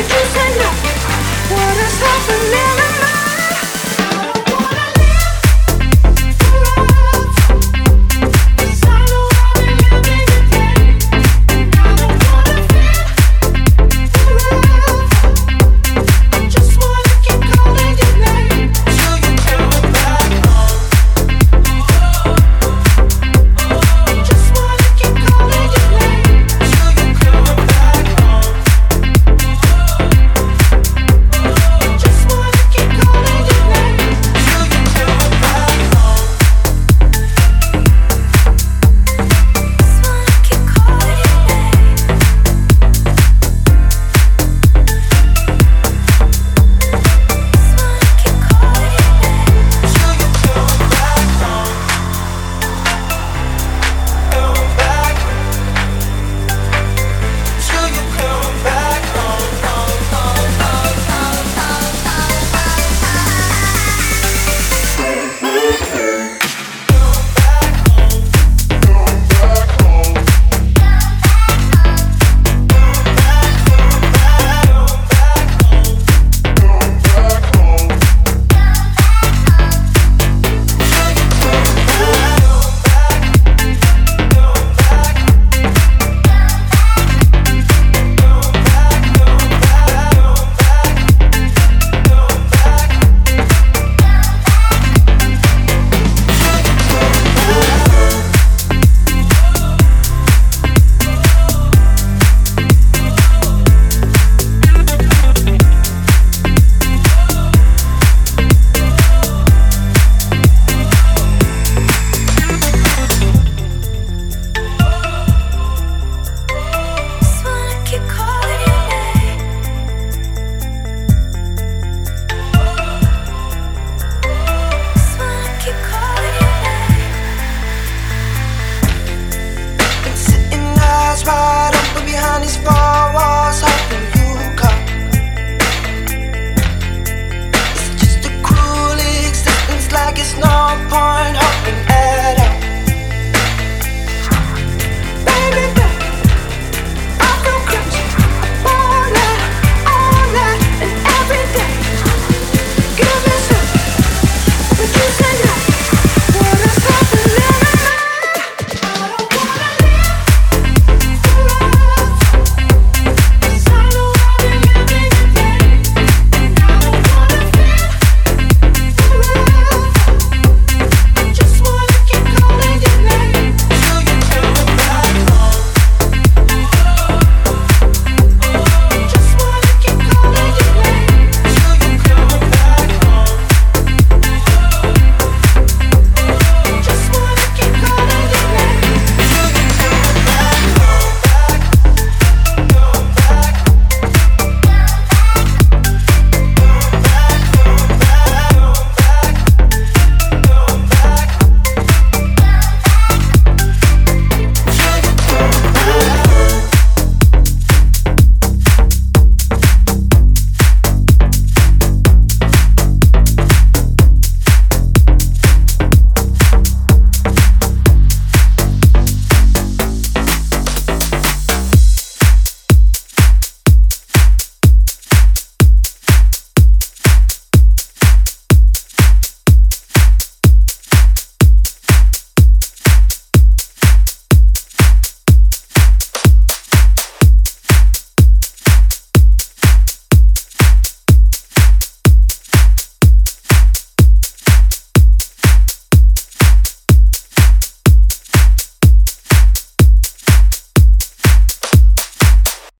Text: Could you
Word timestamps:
Could 0.00 0.34
you 0.34 0.39